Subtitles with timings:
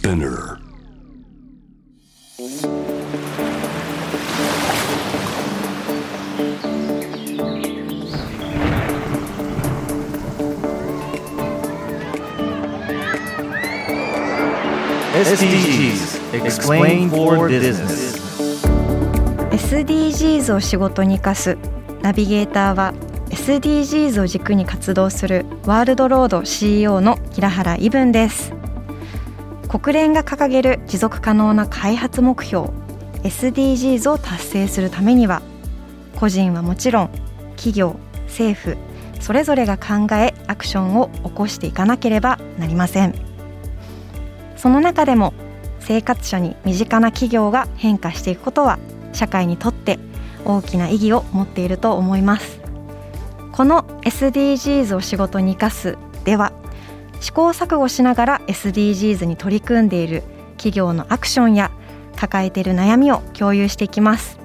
[0.00, 0.56] Spinner
[15.12, 18.16] SDGs Explain for Business
[19.52, 21.58] SDGs を仕事に生かす
[22.00, 22.94] ナビゲーターは
[23.28, 28.59] SDGs を軸に活動するワールドロード CEO の平原伊文です
[29.70, 32.70] 国連が掲げる持続可能な開発目標
[33.22, 35.42] SDGs を達成するためには
[36.16, 37.10] 個人はもちろん
[37.50, 37.94] 企業
[38.26, 38.76] 政府
[39.20, 43.14] それぞれが考えアクションを起こしていかなければなりません。
[44.56, 45.34] その中でも
[45.78, 48.80] 生活者に身近な企業が変化していくことは
[49.12, 50.00] 社会にとって
[50.44, 52.60] 大きな意義を持っていると思います。
[53.52, 55.96] この SDGs を仕事に生かす
[57.40, 60.22] 行錯誤しながら SDGs に取り組んでいる
[60.56, 61.70] 企業のアクションや
[62.16, 64.38] 抱えている悩みを共有していきます。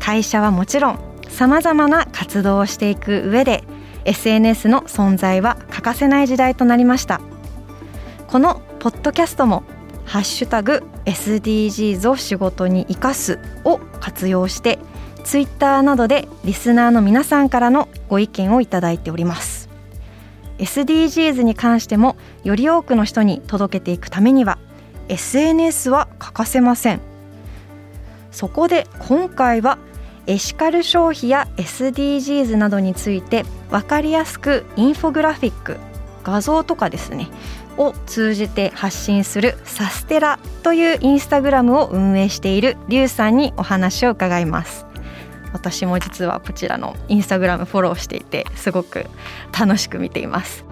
[0.00, 3.62] 会社はもちろんさまざまな活動をしていく上で
[4.04, 7.20] SNS の存在は欠かせない時代となりました。
[8.26, 9.62] このポッドキャストも
[10.04, 14.80] ハッシュタグ SDGs を仕事に生かすを活用して
[15.22, 19.59] ツイッターなどでリスナーの皆さんからのご意見をいただいております。
[20.60, 24.58] SDGs に関してもより多くの人に届けていくためには
[25.08, 27.00] SNS は欠かせません。
[28.30, 29.78] そこで今回は
[30.26, 35.78] エシカル消費や SDGs などについて分かりやすくインフォグラフィック
[36.22, 37.28] 画像とかですね
[37.76, 44.89] を通じて発信するサステラというインスタグラムを運営しているリュウさんにお話を伺います。
[45.52, 49.06] 私も実はこちらのインスタグラムフォローしていてすごく
[49.58, 50.64] 楽しく見ています。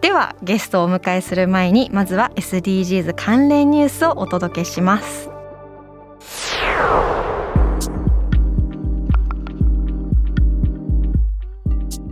[0.00, 5.30] ではゲストをお迎えする前にまずは SDGs 関連ニュースをお届けします。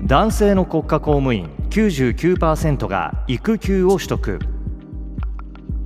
[0.05, 4.39] 男性の国家公務員99%が育休を取得。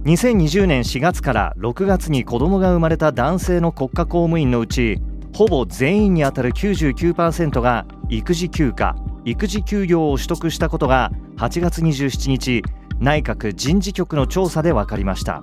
[0.05, 5.01] 2020年4月から6月に子供が生まれた男性の国家公務員のうち
[5.35, 12.63] ほぼ全員にあたる99%が育児休暇育児休業を取得したことが8月27日
[12.99, 15.43] 内閣人事局の調査で分かりました。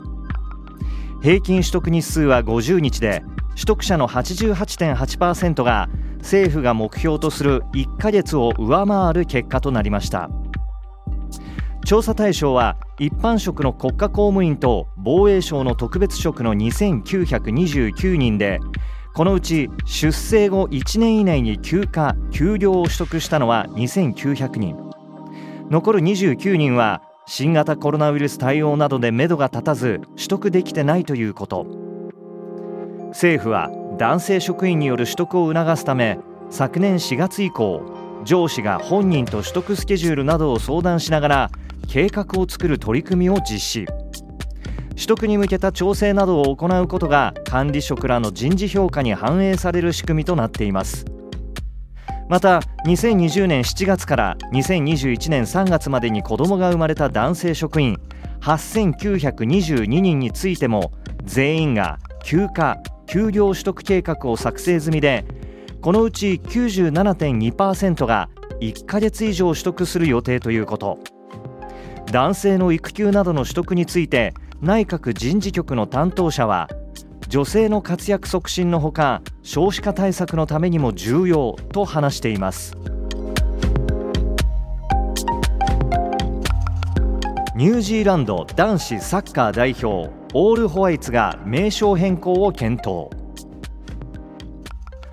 [1.21, 10.29] 平均取得日数は50日で取得者の88.8%が政府が目標とする1ヶ月を上回る結果となりました。
[11.85, 18.59] 調査対象は一般職の国家公務員と防衛省の特別職の2929人で
[19.15, 24.75] このうち出生後1年以内に休暇休業を取得したのは2900人。
[25.69, 31.65] 残る29人は新型コロナウイルス対応などで目処が立たず取得できてないということ。
[33.11, 37.83] 政府は男性職員による取得を促すため昨年4月以降
[38.25, 41.51] 上司が本人と取得スケジュールなどを相談しながら
[41.87, 43.85] 計画を作る取り組みを実施。
[44.95, 51.05] 取得に向けた調整などを行うことが管理職らの人事評価に反映される仕組みとなっています。
[52.27, 57.99] また2020年7月から2021年3月までに子どもが生まれた男性職員
[58.41, 60.91] 8922人についても
[61.23, 65.25] 全員が休暇休業取得計画を作成済みで
[65.81, 68.29] このうち97.2%が
[68.59, 70.97] 1ヶ月以上取得する予定ということ。
[72.11, 74.33] 男性の育休などの取得について
[74.65, 76.67] 内閣人事局の担当者は
[77.27, 82.75] 女性の活躍促進のほか少子化対策のためにも重要と話しています。
[87.55, 93.11] ニュージーランド男子サッカー代表オールホワイツが名称変更を検討。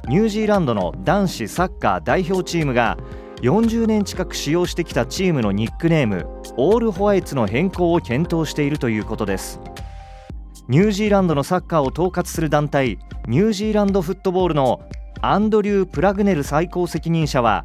[0.08, 2.96] ニュージーランドの男子サッカー代表チームが
[3.42, 6.26] 40年近く使用してきたチームのニックネーム
[6.56, 9.60] オールホワイツの変更を検討しているということです。
[10.68, 14.80] ニュージーランドのサッカーを統括する団体ニュージーランドフットボールの
[15.20, 17.64] アンドリュー・プラグネル最高責任者は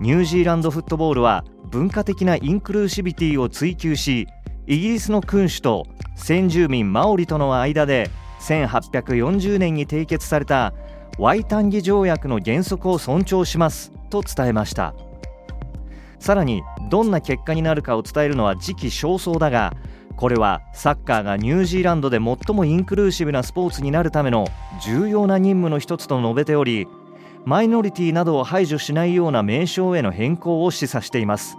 [0.00, 4.26] ニュージーランドフットボールは文化的なインクルーシビティを追求し
[4.66, 5.86] イギリスの君主と
[6.16, 8.10] 先住民マオリとの間で
[8.40, 10.72] 1840年に締結された
[11.18, 14.94] ワイタンギ条約の原則を尊重しますと伝えました。
[16.18, 19.74] さらにどんな結果になるかを伝えるのは時期尚早だが
[20.16, 24.46] これはサッカーがニュージーランドで最もインクルーシブなスポーツになるための
[24.82, 26.88] 重要な任務の一つと述べており
[27.44, 31.56] マイノリティなどを排除しないような名称への変更を示唆しています。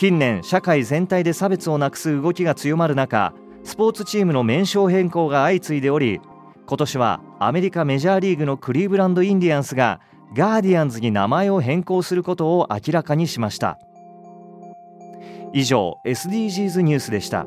[0.00, 3.34] 近年社会全体で差別をなくす動きが強まる中
[3.64, 6.22] スポーツチームの名称変更が相次いでおり
[6.66, 10.00] 今年はアメリカメジャーリーグのクリーブランド・インディアンスが
[10.32, 13.78] ガーディアンズに名前を変更することを明らかにしました。
[15.52, 17.46] 以上 SDGs ニュースでした。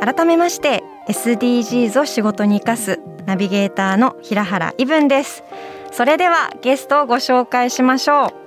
[0.00, 5.44] 改めまして SDGs を仕事に生かすナビゲーターの平原伊文です。
[5.92, 8.39] それではゲストをご紹介しましょう。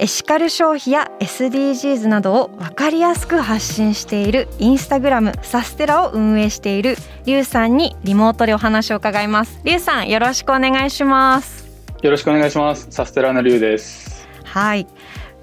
[0.00, 9.60] エシカル消費や SDGs などを分かりやすく発信しているインスタグラムサステラを運営しているリュウさんにリモートでお話を伺います。
[9.62, 11.68] リュウさんよろしくお願いします。
[12.00, 12.86] よろしくお願いします。
[12.88, 14.26] サステラのリュウです。
[14.42, 14.86] はい。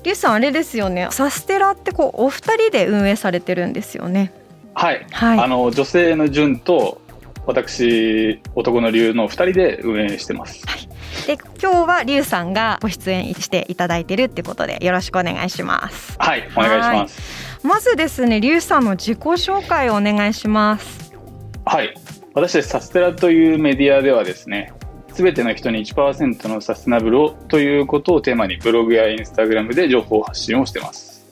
[0.01, 1.07] リュウさんあれですよね。
[1.11, 4.33] サステラってこうお二人で運営されてるんですよね。
[4.73, 6.99] はい、はい、あの女性の純と
[7.45, 10.86] 私男の龍の2人で運営してます、はい、
[11.27, 16.15] で今日は龍さんがご出演していただいてるってことでよろしくお願いします。
[16.17, 17.67] はいお願いします。
[17.67, 21.13] まずですね龍さんの自己紹介をお願いします。
[21.65, 21.93] はい。
[22.33, 24.71] 私サステラというメディアではですね
[25.11, 31.25] すべての人に1%のサステナブルをということをテーマにブログやインスタグラムで情報発信をしてます。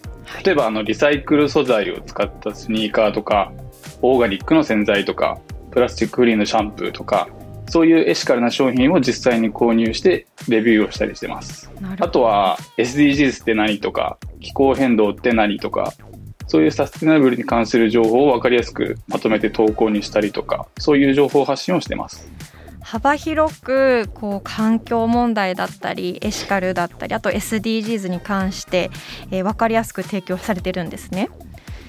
[0.44, 3.53] 例えばあのリサイクル素材を使ったスニーカーとか
[4.01, 5.39] オーガニックの洗剤とか
[5.71, 7.30] プラスチックフリーのシャンプーとか
[7.67, 11.71] そういうエシカルな商品を実際に購入してレビューをしたりしてます。
[12.00, 15.94] あとは SDGs って何とか気候変動って何とか
[16.47, 22.29] そういうサステナブルに関する情報を分かりやすくまとめて投稿にしたりとかそういう情報発信をしてます。
[22.81, 28.91] 幅広くこう環境問題だったりエシカルだったりあと SDGs に関して、
[29.31, 31.29] えー、分かりやすく提供されてるんですね。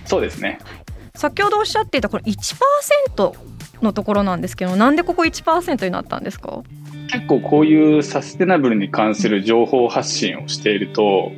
[0.06, 0.84] そうですね、はい、
[1.14, 6.62] 先ほどおっしゃっていたこの1%のところなんですけどなんでここ1%になったんですか？
[7.11, 11.31] 結構こういうサステナブルに関する情報発信をしていると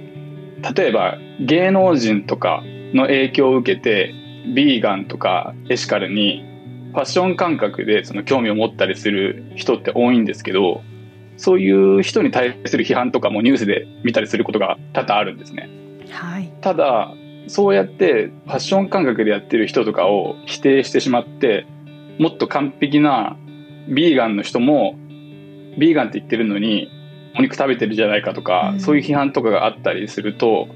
[0.74, 2.62] 例えば芸能人とか
[2.94, 4.14] の影響を受けて
[4.54, 6.44] ビーガンとかエシカルに
[6.92, 10.80] ファッション感覚でその興味を持ったりする人って多いんですけど
[11.36, 15.68] そういう人に対する批判とかもニュースで見たりすることが多々あるんですね。
[16.10, 17.12] はい、ただ
[17.46, 21.66] そうやってファッション感覚でやってる人とかを否定してしまって
[22.18, 23.36] もっと完璧な
[23.88, 24.96] ビーガンの人も
[25.78, 26.90] ビーガンって言ってるのに
[27.38, 30.68] お肉食べてるじゃないかとか、うん、そういう批判とかがあったりすると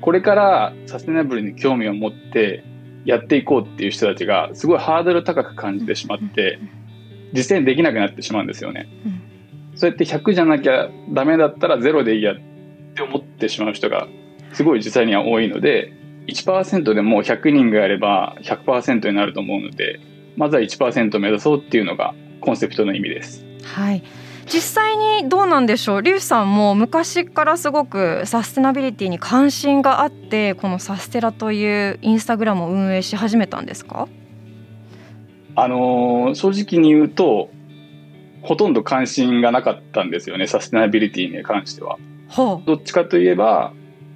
[0.00, 2.64] これからサステナブルに興味を持って
[3.04, 6.58] やっていこうっていう人たちがすごいハードル高く感じてしまって
[7.32, 8.88] 実践できなくなってしまうんですよね。
[9.74, 12.36] そうやって100じゃなきゃダメだったら0でいいやっ
[12.94, 14.08] て思ってしまう人が
[14.52, 15.92] すごい実際には多いので
[16.26, 20.00] 1%でも100人がやれば100%になると思うので
[20.36, 23.44] まずは1%を目指そうっていうのがコンセプトの意味です。
[23.64, 24.02] はい
[24.46, 26.02] 実際にどうなんでしょう？
[26.02, 34.08] リュウさんも昔からすごくサステナビリティに関心があってこのサステラというインスタグラムを運営し始めたんですか？
[35.54, 37.50] あのー、正直に言うと
[38.42, 41.98] ほとんど関心がなかったんですよねサステナビリティに関しては。
[42.28, 43.72] はあ、どっちかといえば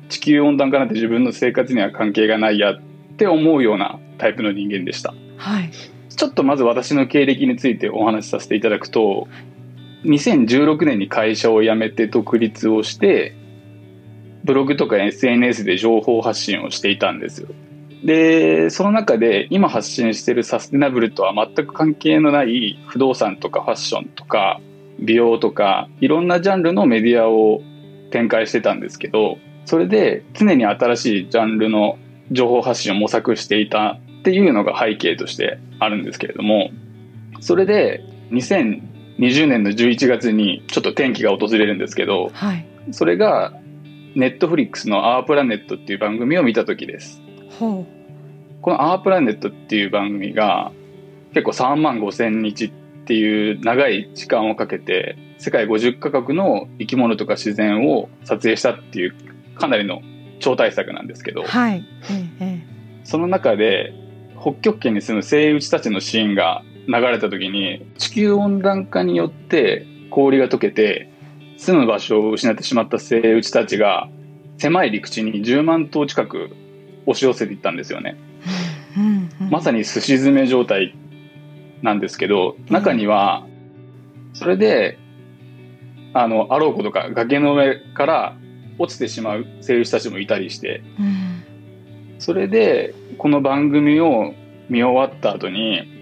[0.08, 2.80] 地球温暖化なんて自分の生活には関係がないやっ
[3.18, 5.14] て思うようなタイプの人間でした。
[5.36, 5.70] はい、
[6.16, 9.28] ちょっとまず私の経歴についてお話しさせていただくと
[10.04, 13.34] 2016年に会社を辞めて独立をして
[14.44, 17.48] ブログとか SNS で情報発信をしていたんですよ。
[18.04, 24.60] で、その中で今発信してるサステナブルとは全く関係のない不動産とかファッションとか
[24.98, 27.62] 美容とかいろんなジャンルのメディアを
[28.10, 31.98] 展開してたんですけど、それで常に新しいジャンルの
[32.30, 36.70] 情報発信を模索していたっていうのが背景としてあるんですけれども、
[37.40, 43.52] それで2020年の11月にちょっと転機が訪れるんですけど、はい、それが
[44.14, 47.20] ネットフリックスの「アープラネット」っていう番組を見た時です。
[47.58, 47.86] こ
[48.64, 50.72] の「アープラネット」っていう番組が
[51.34, 52.70] 結構3万5千日っ
[53.04, 59.14] ていう長い時間をかけて世界50カ国の生き物とか自然を撮影したっていう
[59.56, 60.00] かなりの
[60.40, 61.84] 超大作なんですけど、はい。
[62.10, 62.66] ええ、
[63.04, 63.92] その中で
[64.44, 71.10] 北極圏に住む生物たちのシーンが流れた時に地球温暖化によって氷が溶けて
[71.56, 74.10] 住む場所を失ってしまった生物たちが
[74.58, 76.50] 狭い陸地に10万頭近く
[77.06, 78.18] 押し寄せていったんですよね。
[79.50, 80.94] まさにすし詰め状態
[81.80, 83.46] なんですけど中には
[84.34, 84.98] それで
[86.12, 88.36] あのあろうことか崖の上から
[88.78, 90.82] 落ちてしまう生物たちもいたりして、
[92.24, 94.34] それでこの番組を
[94.68, 95.94] 見終わった後に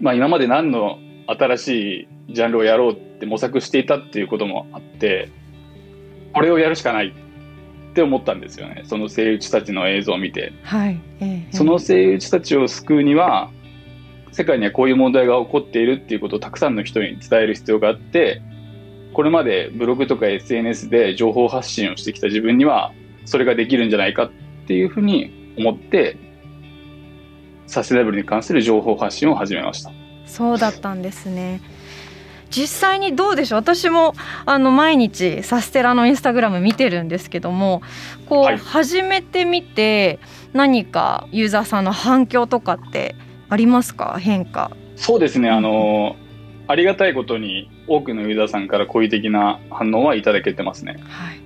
[0.00, 5.30] まあ、今まで何の新しいジャンルをやろうって模索していたっていうこともあって、
[6.32, 8.82] これをやるしかないって思ったんですよね。
[8.86, 10.52] その声打ちたちの映像を見て。
[10.62, 13.50] はい、ええその声打ちたちを救うには、
[14.32, 18.40] 世界にはこういう問題が起こっているっていうことをたくさんの人に伝える必要があって、
[19.14, 22.92] これまでブログとか SNS で情報発信をしてきた自分には、
[23.24, 24.30] それができるんじゃないかっ
[24.66, 26.16] ていうふうに思って、
[27.66, 29.90] サステナブルに関する情報発信を始めました。
[30.26, 31.60] そうだったんですね。
[32.50, 33.58] 実際にどうでしょう？
[33.58, 34.14] 私も
[34.46, 37.82] あの毎日サステラのインスタグラム見てるんですけども
[38.26, 40.18] こう、はい始めてみて
[40.54, 43.14] 何かユーザーさんの反響とかって
[43.50, 44.16] ありますか？
[44.18, 46.16] 変化そうですね、あの、
[46.66, 50.96] ありがたいことに多くのユーザーさんから好意的な反応はいただけてますね。
[51.06, 51.40] はい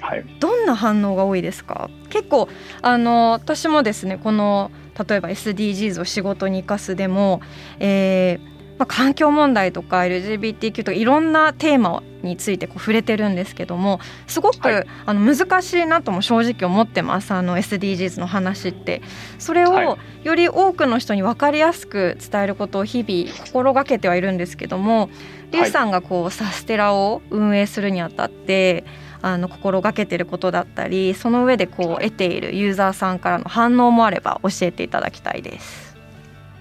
[0.00, 0.24] はい。
[0.40, 1.90] どんな反応が多いですか？
[2.10, 2.48] 結構
[2.82, 4.70] あの私もですねこの
[5.08, 7.40] 例えば SDGs を仕事に生かすでも、
[7.78, 14.86] えーまあ、環境問題とか LGBTQ とかいろんなテーマについてこう触れてるんですけどもすごく、はい。
[15.06, 17.32] あの難しいなとも正直思ってます。
[17.32, 19.02] あの SDGs の話って。
[19.38, 25.10] それはをより多くの人に分かりやすく伝えることを日々心がけてはいるんですけども
[25.52, 28.84] リュウさんがこうサステラを運営するにあたって
[29.22, 35.88] あの心がけてることだったりその上でこう得ているユーザーさんからの反応もあれば教えていただきたいです。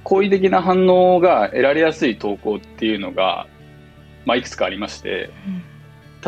[0.07, 3.45] 好意的な反応が得られやすい投稿っていうのが、
[4.25, 5.29] まあ、いくつかありまして、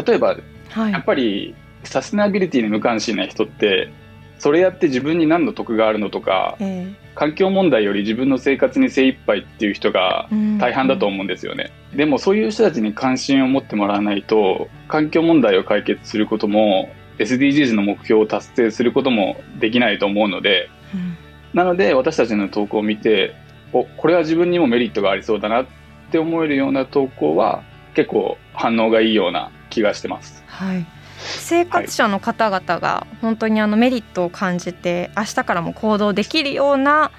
[0.06, 0.36] 例えば、
[0.68, 0.92] はい。
[0.92, 1.56] やっぱり
[1.86, 3.90] サステナビリティに無関心な人って、
[4.38, 11.70] それやって自分に何の得があるのとか、え環境問題より自分の生活に精一杯っていう人がー大半だと思うんですよね。
[11.94, 21.18] でもそういう人たちに関心を持ってもらわないと、環境問題を解決することも、SDGs の目標を達成することもできないと思うので、うん
[21.52, 23.34] なので私たちの投稿を見て、
[23.74, 25.66] お、これは自分にもメリットがありそうだなっ
[26.12, 27.64] て思えるような投稿は
[27.96, 30.44] 結構反応がいいような気がしてます。
[30.46, 30.86] はい
[31.20, 37.12] 生活者の方々が本当にあのメリットを感じて明日からも行動できるような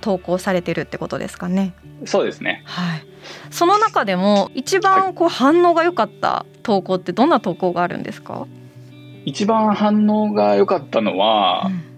[0.00, 1.74] 投稿されてるってことですかね。
[2.04, 2.62] そうですね。
[2.64, 3.06] はい、
[3.50, 8.46] その中でも一番こう反応が良かった投稿ってどんな投稿があるんですか、
[9.24, 11.94] 一番反応が良かったのは、うん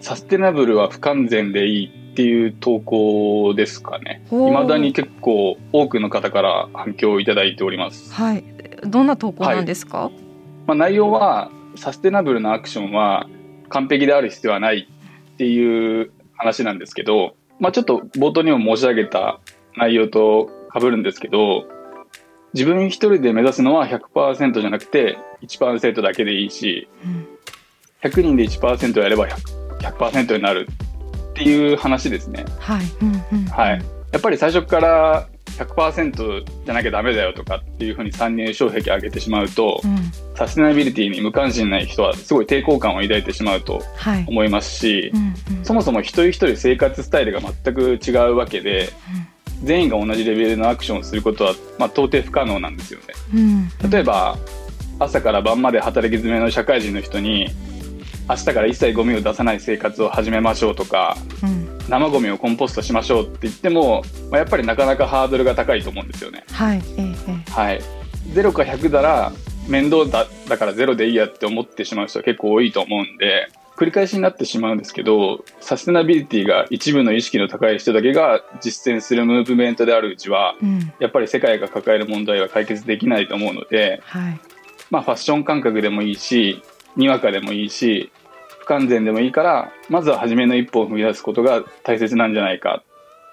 [0.00, 4.22] サステナブルは不完全でいいっていう投稿ですかね。
[4.30, 8.12] 未だに結構多くの方から反響をいただいております。
[8.12, 8.44] はい、
[8.86, 10.10] どんな投稿なんですか、
[10.68, 13.26] まあ、内容はサステナブルなアクションは
[13.70, 14.86] 完璧である必要はない
[15.32, 19.40] っていう話なんですけど、まあ、ちょっと冒頭にも申し上げた
[19.76, 21.64] 内容と被るんですけど
[22.52, 27.26] 自分一人で目指すのは100%じゃなくて1%だけでいいしうん
[28.02, 30.68] 100人で1%やれば 100%, 100%になる
[31.30, 32.44] っていう話ですね。
[32.58, 33.44] はい、うんうん。
[33.46, 33.82] はい、
[34.12, 35.28] やっぱり最初から
[35.58, 39.96] 100%じゃなきゃダメだよとかっていうふうに参入障壁上げてしまうと、うん。
[40.36, 45.64] サステナビリティに無関心ない人はすごい抵抗感を抱いてしまうとはい、思いますしう、んうん。
[45.64, 48.90] そもそも一人一人生活スタイルが全く違うわけで、
[49.64, 53.06] 全員が同じレベルのアクションをすることは、まあ、到底不可能なんですよね。
[53.34, 53.90] うんうん。
[53.90, 54.38] 例えば、
[55.00, 57.48] 朝から晩まで働き詰めの社会人の人に、
[58.28, 66.44] 明日から一切ゴミを出さない生活を始めましょうとか、うん生ゴミをコンポストしましょうって言っても、まあ、やっぱりなかなかハードルが高いと思うんですよね。
[66.52, 67.14] はい、ええ
[67.48, 67.80] えはい。
[68.32, 69.32] 0か100なら
[69.68, 84.40] 面倒だだから0でいいやって思ってしまう人は結構多いと思うんで、繰り返しになってしまうんですけど、サステナビリティが一部の意識の高い人だけが実践するムーブメントであるうちは、えうんやっぱり世界が抱える問題は解決できないと思うので、はい、
[84.90, 86.60] まあファッション感覚でもいいし、
[86.96, 88.17] にわかでもいいし、不
[88.68, 92.82] 完全でもいいから、まずは初めの一歩を踏み出すことが大切なんじゃないか。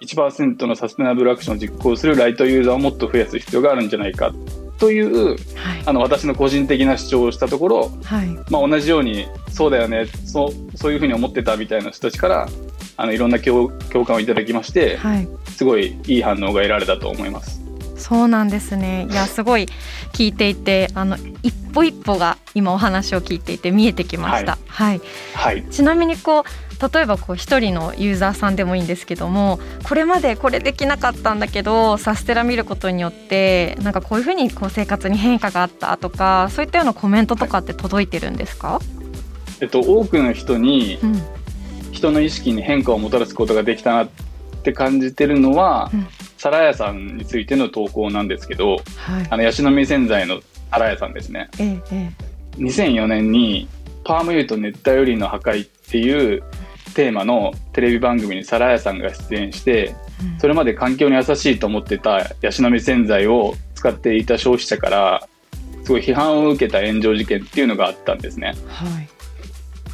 [0.02, 4.34] 1%のサステナブルアクションを実行するライトユーザーをもっと増やす必要があるんじゃないか。
[4.78, 5.38] という、はい、
[5.86, 12.50] あの、私の個人的な主張をしたところ、はい、まあ同じように、そうだよね、そう、そういうふうに思ってたみたいな人たちから、
[12.98, 15.28] あの、いろんな共共感をいただきまして、はい。
[15.48, 17.65] すごいいい反応が得られたと思います。
[18.08, 19.08] そうなんですね。
[19.10, 19.68] いやすごい
[20.14, 24.60] 聞いていてあの一歩一歩が今お話を聞いていて見えてきました。
[24.68, 25.02] はい。
[25.34, 25.64] はい。
[25.72, 26.44] ちなみにこう
[26.94, 38.82] 例えばこう一人のユーザーさんでもいいんですけどもこれまでこれできなかったんだけどサステラ見ることによってなんかこういうふうにこう生活に変化があったとかそういったようなコメントとかって届いてるんですか、
[39.62, 41.22] えっと、多くの人にうん
[41.92, 44.10] 人の意識に変化をもたらすことができたなっ
[44.64, 46.08] て感じてるのは、うん
[46.46, 51.50] サラヤさんについての投稿なんですけど、はいあの、ヤシの実洗剤のサラヤさんですね。
[51.60, 52.12] えええ
[52.58, 53.68] 2004年に、
[54.04, 56.44] パーム油と熱帯雨林の破壊っていう
[56.94, 59.96] テーマのテレビ番組にサラヤさんが出演して、
[60.38, 65.28] それまで環境に優しいと思ってたヤシの実洗剤を使っていた消費者から
[65.84, 68.54] すごい批判を受けた炎上事件っていうのがあったんですね。
[68.68, 69.15] はい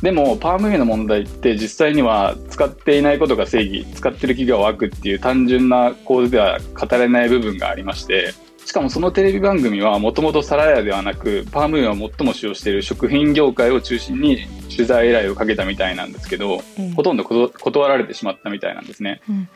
[0.02, 8.34] でもパーム油の問題って実際には使っていないことが正義使ってる企業は悪っていう単純な構図では語れない部分がありまして
[8.66, 19.22] しかもそのテレビ番組はもともとサラヤではなくパーム油を最も使用している食品業界を中心に取材依頼をかけたみたいなんですけど、ええほとんど断られてしまったみたいなんですね。
[19.30, 19.50] うん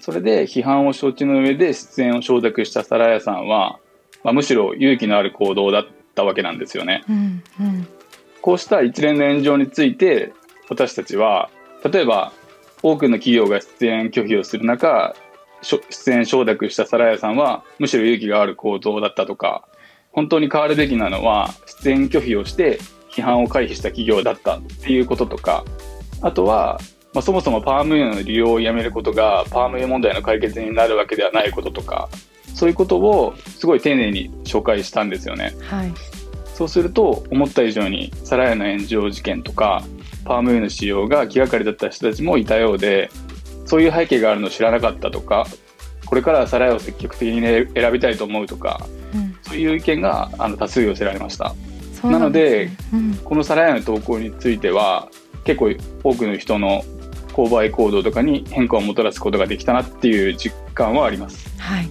[0.00, 3.78] それで批判を承知の上で出演を承諾したサラヤさんは、
[4.24, 7.04] まあ、むしろ勇気のある行動だったわけなんですよね。
[7.08, 7.88] うんうん
[8.42, 10.32] こうした一連の炎上について
[10.68, 11.50] 私たちは
[11.84, 12.32] 例えば
[12.82, 15.14] 多くの企業が出演拒否をする中
[15.62, 19.66] 出演承諾したサラヤさんはむしろ勇気がある行動だったとか
[20.12, 21.50] 本当に変わるべきなのは
[21.82, 22.78] 出演拒否をして
[23.10, 25.64] 批判を回避した企業だったっていうこととか
[26.22, 26.78] あとは、
[27.14, 32.08] まあ、そもそもパーム油の利用をやめることがパーム油問題の解決になるわけではないこととか
[32.54, 35.54] そういうことをすごい丁寧に紹介したんですよね。
[35.62, 36.17] はい
[36.58, 39.84] そうすると思った以上にサラヤの炎上事件とか
[40.24, 43.10] パーム油の使用が気がかりだった人たちもいたようで
[43.64, 45.46] そういう背景があるのを知らなかったとか
[46.04, 48.84] これからはサラヤを積極的に、ね、選びたいと思うとか
[49.14, 49.38] うん。
[49.42, 51.54] そういう意見があの多数寄せられました。
[51.94, 53.14] そうなんでうん。
[53.18, 55.08] このサラヤの投稿については
[55.44, 55.70] 結構
[56.02, 56.82] 多くの人の
[57.34, 61.56] 購買行動とかに変化をもたらすことができたなっていう実感はあります。
[61.60, 61.88] はい、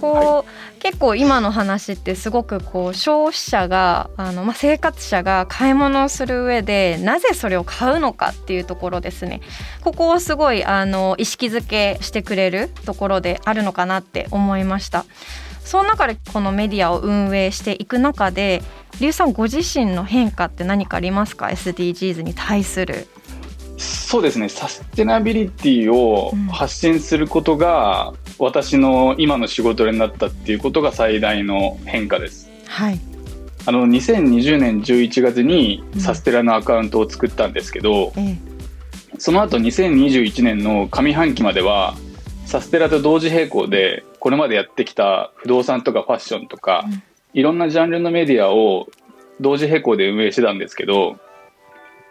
[0.00, 9.42] こう、結構今の話ってすごくこう消費者があの、まあ、生活者が買い物をする上でなぜそれを買うのかっていうところですね。
[9.82, 15.04] ここをすごいあの意識づけしてくれるところであるのかなって思いました。
[15.62, 18.62] その中でこのメディアを運営していく中で
[18.98, 23.06] 劉さんご自身の変化って何かありますか？SDGs に対する。
[23.80, 24.48] そうですね。
[24.48, 32.50] サステナビリティを発信することが、私の今の仕事になったっていうことが最大の変化です。
[32.66, 33.00] はい。
[33.66, 36.00] あの2020年11月にうん。
[36.00, 38.38] サステラのアカウントを作ったんですけど、ええ。
[39.18, 41.94] その後2021年の上半期までは
[42.46, 47.02] サステラと同時並行でこれまでやってきた不動産とかファッションとか、うん。
[47.32, 48.88] いろんなジャンルのメディアを
[49.40, 51.16] 同時並行で運営してたんですけど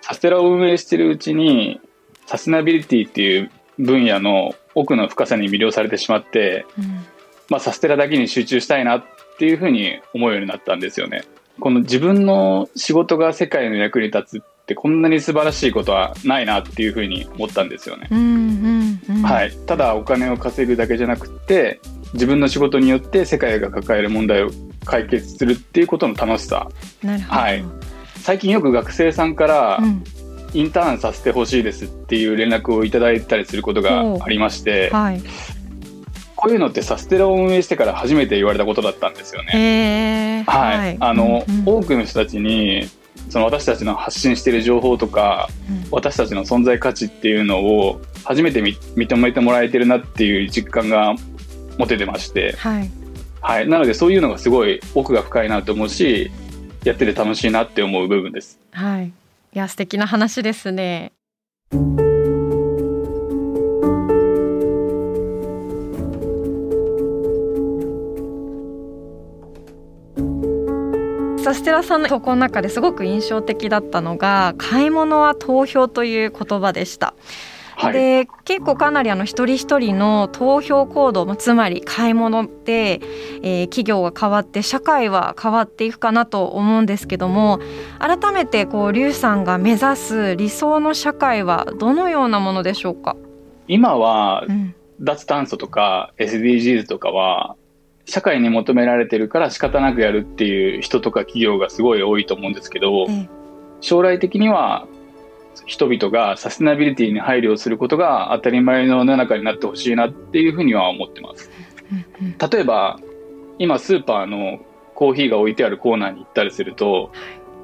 [0.01, 1.79] サステラを運営してるうちに
[2.25, 7.05] サステナビリティっていう分野の奥の深さに魅了されてしまって、うん。
[7.49, 9.03] まあ、サステラだけに集中したいなっ
[9.37, 11.23] ていうふうに思うようになったんですよね。
[11.59, 18.07] この自分の仕事が世界の役に立つってこんなに素晴らしいことはないなっていうふうに思ったんですよね。
[18.11, 19.21] うんうんうん。
[19.23, 21.81] はい、ただお金を稼ぐだけじゃなくって
[22.13, 24.51] 自分の仕事によって世界が抱える問題を
[24.85, 26.69] 解決するっていうことの楽しさ。
[27.27, 27.65] はい。
[28.15, 30.03] 最近よく学生さんからうん
[30.53, 35.21] インターンさせてほしいですっていう連絡をいただいたりすることがありましてはい。
[36.35, 39.51] こういうのってサステラを運営してから初めて言われたことだったんですよね。
[39.53, 41.63] へえはい、あの、うんうん。
[41.65, 42.87] 多くの人たちに
[43.29, 45.87] その私たちの発信している情報とかうん。
[45.91, 51.13] 私たちの存在価値っていうのを初めてみ認めてもらえてるなっていう実感が
[51.77, 52.89] 持ててまして、はい。
[53.41, 56.31] はい、なのでそういうのがすごい奥が深いなと思うし
[56.85, 58.59] やってて楽しいなって思う部分です。
[58.71, 59.11] はい
[59.51, 61.11] いや素敵な話ですね
[71.43, 77.15] サステラさんの投稿の中ですごく印象的だったのが買い物は投票という言葉でした。
[77.81, 82.99] はい、で結構かなりあの一人一人の投票行動まあつまり買い物で、
[83.41, 87.59] えー企業が変わって社会は変わっていくかなと思うんですけども
[87.99, 93.15] 改めてこう劉さんが目指す理想の社会はどのようなものでしょうか、
[93.67, 94.75] 今はうん。
[95.01, 97.55] 脱炭素とか SDGs とかは
[98.05, 103.29] 社会に求められてるから仕方なくやるっていう人とか企業がすごい多いと思うんですけどええ。
[103.81, 104.87] 将来的には
[105.65, 111.49] 人々がサステナビリティに配慮をすることが当たり前の世の中になってほしいなっていうふうには思ってます。
[112.51, 112.99] 例えば
[113.57, 114.59] 今スーパーの
[114.95, 117.11] コーヒーが置いてあるコーナーに行ったりすると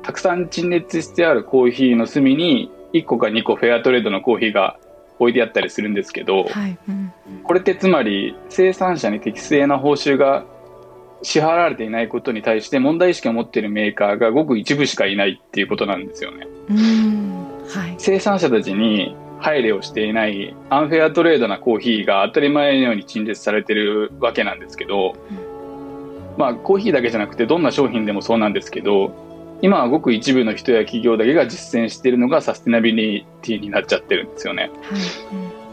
[0.03, 4.77] たくさん陳列してあるコーヒーの隅に1個か2個フェアトレードのコーヒーが
[5.19, 10.45] 置いてあったりするんですけどはいうんこれってつまり生産者に適正な報酬が
[11.21, 16.47] 支払われていないことに対して問題意識を持っているメーカーがごく一部しかいないっていうことなんですよね。
[16.69, 17.95] うんはい。
[17.97, 25.15] 生産者たちに配慮をしていないアンフェアトレードなコーヒーが当たり前のように陳列されてるわけなんですけど、
[26.38, 29.13] まあコーヒーだけじゃなくてどんな商品でもそうなんですけど
[29.62, 34.63] 今はごく一部の人や企業だけが実践しているのがサステナビリティになっちゃってるんですよね。
[34.63, 34.71] はい。
[35.49, 35.65] うん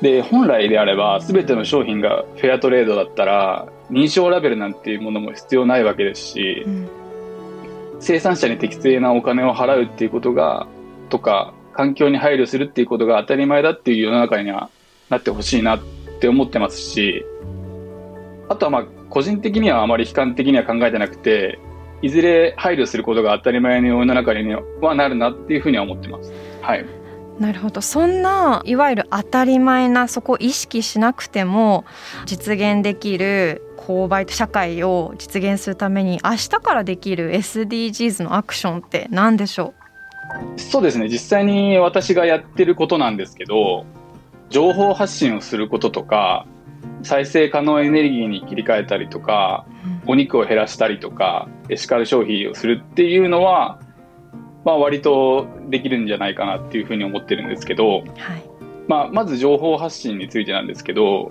[0.00, 6.88] で、本来であれば全ての商品がフェアトレードだったら認証ラベルなんていうものも必要ないわけですし、うん、
[8.00, 10.68] 生産者に適正なお金を払うっていうことが、
[11.08, 14.68] とか、環境に配慮するっていうことが当たり前だっていう世の中には
[15.10, 15.80] なってほしいなっ
[16.20, 17.24] て思ってますし、
[18.48, 21.58] あとはまあ、個人的にはあまり悲観的には考えてなくて、
[22.02, 26.32] いずれ配慮することが当たり前の世の中にはなるなっていうふうには思ってます。
[26.62, 26.86] はい。
[27.38, 31.84] なるほどそんないわゆる当たり前なそこを意識しなくても
[32.26, 39.77] 実現できる購買社会を実現するために明日からできる SDGs のアクションって何でしょう？
[40.56, 41.08] そうですね。
[41.08, 43.86] 実際に私がやってることなんですけど
[44.50, 46.46] 情報発信をすることとか
[47.02, 49.66] 再生可能エネルギーに切り替えたりとか、
[50.06, 53.80] お肉を減らしたりとかエシカル消費をするっていうのは
[54.64, 58.04] まあ、割とできるんじゃないかなっていうふうに思ってるんですけど、はい。
[58.86, 61.30] まあ、まず情報発信についてなんですけど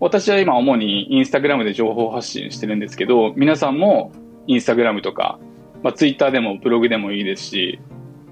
[0.00, 4.12] 私は今主にインスタグラムで情報発信してるんですけど皆さんも
[4.46, 5.38] インスタグラムとか、
[5.82, 7.80] まあ、ツイッターでもブログでもいいですし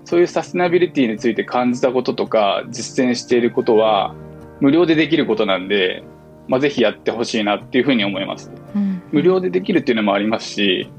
[0.05, 4.15] そういうサステナビリティについて感じたこととか実践していることは
[4.61, 6.05] 無料でできることなんで、
[6.49, 10.91] まあ、ぜひやってほしいなっていうふうに思います、うん、無料でできるっていうのもありますし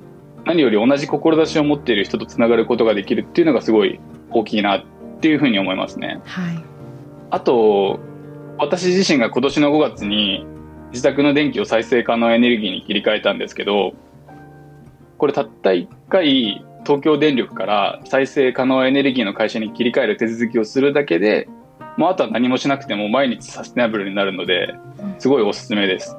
[0.45, 3.99] 何より同じ志を持っている人とつながることができるっていうのがすごい
[4.31, 4.85] 大きいなっ
[5.19, 6.21] ていうふうに思いますね。
[6.25, 6.63] はい、
[7.31, 7.99] あと
[8.57, 10.45] 私自身が今年の5月に
[10.91, 13.93] 自宅の電気を再生可能エネルギーに切り替えたんですけど
[15.17, 21.47] これたった1回東京電力から再生可能エネルギーの会社に切り替える手続きをするだけで
[21.97, 24.75] もうあとは何もしなくても毎日サステナブルになるので
[25.19, 26.15] すごいおすすめです。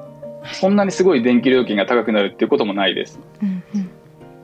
[0.53, 3.19] そんなにすごい電気料金が高くなるっていうこともないです。
[3.41, 3.89] うんうん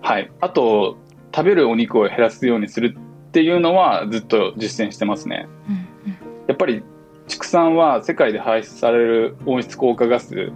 [0.05, 0.31] はい。
[0.39, 0.97] あと、
[1.35, 5.47] 食べるお肉を減らすようにするっていうのはずっと実践してますね。
[5.67, 6.83] うんうん、やっぱり
[7.27, 10.51] 畜産は世界で排出される温室効果ガス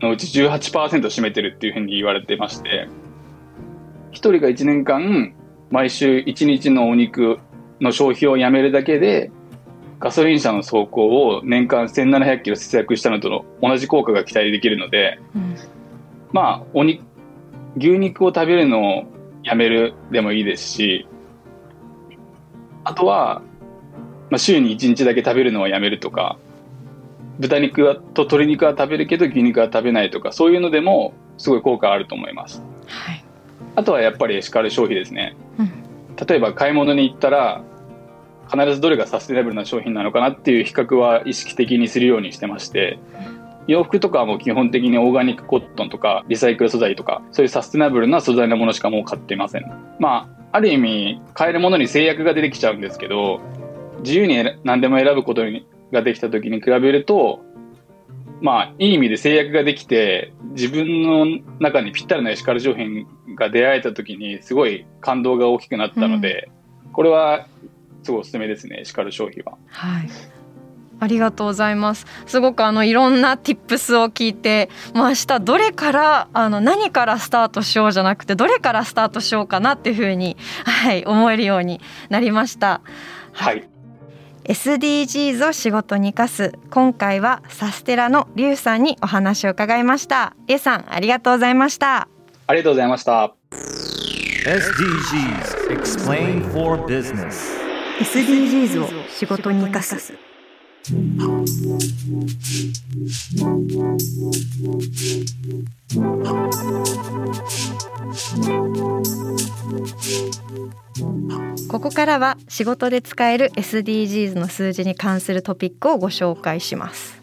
[0.00, 2.88] のうち18%を占めてるっていうふうに言われてまして、
[4.12, 5.34] 1人が1年間
[5.70, 7.38] 毎週1日のお肉
[7.80, 9.30] の消費をやめるだけで、
[10.00, 15.56] ガソリン車の走行を年間1700キロ節約したのとの同じ効果が期待できるので、うん、
[16.32, 17.04] まあ、お肉、
[17.76, 19.04] 牛肉を食べるのを
[19.42, 21.06] やめるでもいいですし、
[22.84, 23.42] あとは、
[24.30, 26.38] まあ、週に1日だけ食べるのはやめるとか、
[27.38, 27.82] 豚肉
[28.14, 32.62] と鶏肉は食べるけど牛肉は食べないとか、そういうのでもすごい効果あると思います。
[32.86, 33.24] はい、
[33.80, 35.34] あとはやっぱりエシカル消費ですね。
[35.58, 37.64] うん、例えば買い物に行ったら、
[38.52, 42.98] 必ずどれがサステナブルな商品なのかなっていう比較は意識的にするようにしてまして、
[43.66, 49.64] 洋服とかはもう基本的にオーガニックコットンとかリサイクル素材とかそういうサステナブルな素材のものしかもう買っていません
[50.00, 53.40] まあある意味買えるものに制約が出てきちゃうんですけど
[54.02, 55.42] 自由に何でも選ぶこと
[55.92, 57.44] ができた時に比べると
[58.40, 61.26] まあいい意味で制約ができて自分の
[61.58, 66.50] 中にぴったりなエシカル商品が出会えた時にすごい感動が大きくなったので、
[66.86, 67.46] うん、これは
[68.02, 69.58] すごいおすすめですねエシカル消費は。
[69.68, 70.08] はい
[71.00, 72.04] ありがとうございます。
[72.26, 82.82] すごくあのいろんな tips を聞いて、まあ明日どれからあの何からスタートしようじゃなくてどれからスタートしようかなっていうふうにはい思えるようになりました。
[83.32, 83.66] はい。
[84.44, 90.34] SDGs を仕事に生かす今回はサステラのリュウさんにお話を伺いました。
[90.46, 92.08] リュウさんありがとうございました。
[92.46, 93.34] ありがとうございました。
[94.46, 97.60] SDGs Explain for Business
[98.00, 100.29] SDGs を仕事に生かす
[111.68, 117.20] ここからは仕事で使える SDGs の数字に関するトピックをご紹介します。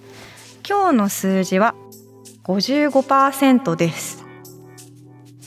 [0.68, 1.74] 今日の数字は
[2.44, 4.24] 55%です。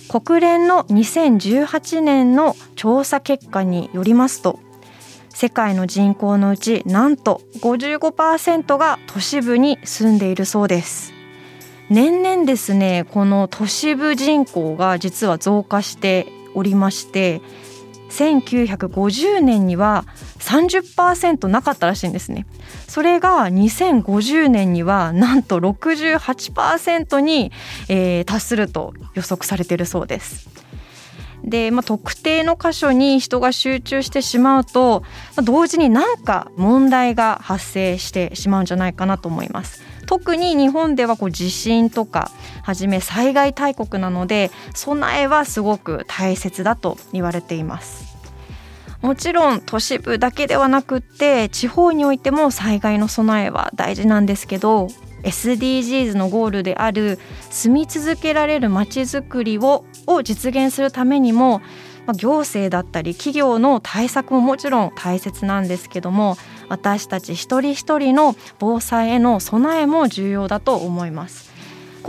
[0.08, 4.58] 国連の2018年の調査結果によりますと
[5.40, 11.14] 世界の人口のうちなんと55%が都市部に住んでいるそうです。
[11.88, 17.40] 年々ですねこの都市部人口が実は増加しておりまして
[18.10, 20.04] 1950年には
[20.40, 22.44] 30%なかったらしいんですね。
[22.86, 27.50] それが2050年にはなんと68%に、
[27.88, 30.50] えー、達すると予測されているそうです。
[31.44, 35.02] で、まあ、特定の箇所に人が集中してしまうと、
[35.36, 39.82] まあ、同時に何か問題が発生してしまうんじゃないかなと思います。
[40.06, 42.32] 特に日本ではこう地震とか
[42.64, 48.10] はじめ災害大国なので備えはすごく大切だと言われています。
[49.02, 54.88] もちろん都市部だけではなくって地方においても災害の備えは大事なんですけど
[55.22, 57.18] SDGs のゴールである
[57.50, 61.60] 住み続けられるまちづくりをを実現するためにも
[62.16, 66.36] 行政だったり企業の対策ももちろん大切なんですけども
[66.68, 71.50] 私たち一人一人の防災への備えも重要だと思います。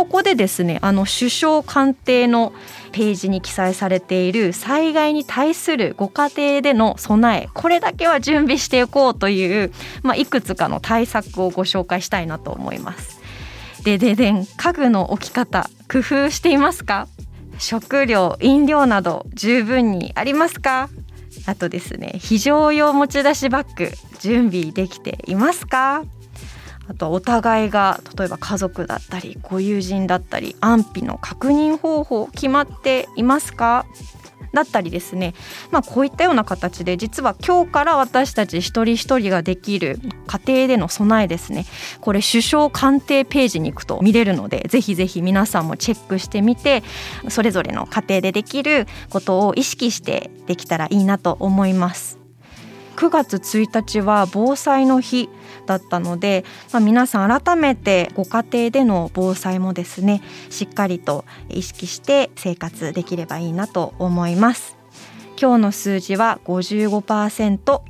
[0.02, 2.54] ここでですねあの首相官邸の
[2.92, 13.22] ページに記載されている災害に対するご家庭での備えこれだけは準備していこうという、まあ、いくつかの対策をご紹介したいなと思います。
[13.84, 17.08] でででん家具の置き方工夫していますか？
[17.60, 20.90] 食料飲料など十分にありますか？
[21.46, 26.04] あとですね非常用持ち出しバッグ準備できていますか？
[26.91, 33.86] あとお互いが例えば家族だったりご友人だったり安否の確認方法決まっていますか？
[34.51, 35.34] だったりですね、
[35.71, 41.65] まあ、こういったような形で実は今日から私たち一人一人ができる家庭での備えですね。
[42.01, 46.84] これ首相官邸ページに行くと見れるのでぜひぜひ皆さんもチェックしてみて
[47.30, 52.20] それぞれの家庭でできることを意識してできたらいいなと思います。
[52.95, 55.30] 9月1日は防災の日
[55.65, 64.77] だったので、まあ、皆さん改めてご家庭での防災もですねしっかりと意識して生活できればいいなと思います
[65.39, 67.82] 今日の数字は55%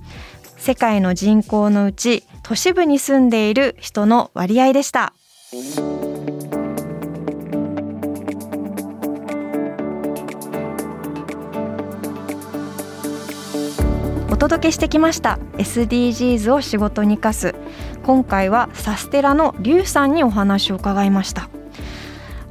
[0.57, 5.13] 世界の人口のうち都市部に住んでいる人の割合でした。
[14.41, 15.37] 届けしてきました。
[15.59, 17.53] SDGs を仕事に生かす。
[18.01, 21.47] 今回はサステラのリュウさんにお話を伺いました。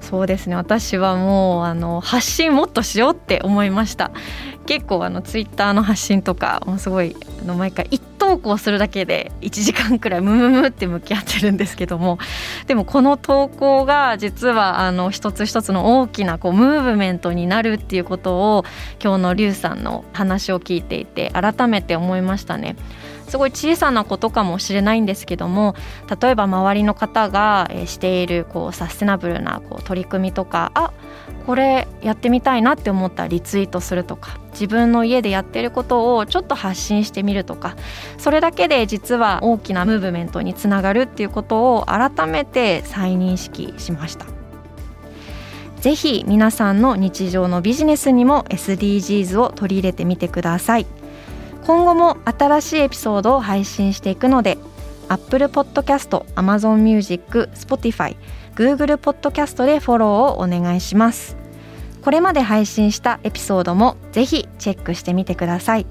[0.00, 0.54] そうですね。
[0.54, 4.12] 私はもうあの発信もっとしようって思いました。
[4.70, 12.20] 結構あのツイッターの発信とかもすごいあの毎回一投稿するだけで1時間くらいムムムって向き合ってるんですけども
[12.68, 18.64] でもこの投稿が実はあの一つ一つの大きなこうムーブメントになるっていうことを
[19.02, 22.76] 今日のリュウさんの話を聞いていて改めて思いましたね。
[23.30, 25.76] すごい小さなことかもしれないんですけども
[26.20, 30.90] 例えば周りの方がしているこうサステナブルなこう取り組みとかあ
[31.46, 37.76] これやってみたいなって思ったらリツイートするとか自分の家でやってることをちょっと発信してみるとか
[38.18, 44.26] それだけで実は大きなムーブメントにつながるっていうことを改めて再認識しました。
[45.80, 50.86] ぜひ皆さんの日常のビジネスにも SDGs を取り入れてみてください。
[51.66, 54.58] 今後も新しいエピソードを配信していくので
[55.08, 58.16] Apple Podcast、Amazon Music、Spotify、
[58.60, 61.38] Google Podcast でフォローをお願いします。
[62.02, 65.86] これまで配信したエピソードもぜひチェックしてみてください。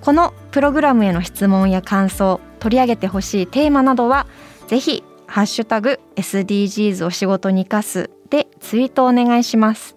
[0.00, 4.26] このプログラムへの質問や感想取り上げてほしいテーマなどは
[4.66, 9.96] ぜひハッシュタグ SDGs を仕事に生かすでツイートお願いします。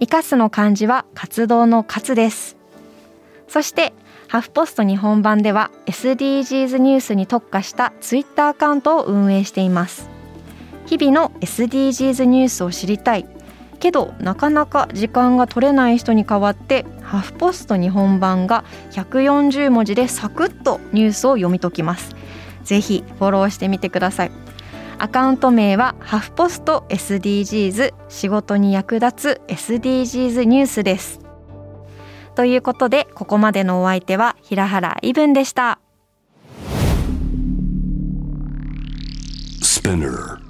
[0.00, 2.56] 生かすの漢字は活動の活です。
[3.46, 3.92] そして
[4.26, 10.19] ハフポスト日本版では SDGs ニュースに特化したツイッターアカウントを運営しています。
[10.90, 13.24] 日々の SDGs ニュースを知りたい。
[13.78, 22.16] けどなかなか時間が取れない人に代わってハフポスト日本版が140文字でサクッとニュースを読み解きます。
[22.64, 24.32] ぜひフォローしてみてください。
[24.98, 31.20] アカウント名はハフポスト SDGs 仕事に役立つ SDGs ニュースです。
[32.34, 35.78] ということでここまでのお相手は平原イブンでした。
[39.62, 40.49] Spinner.